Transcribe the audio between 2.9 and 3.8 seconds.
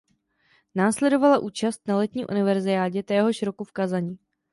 téhož roku v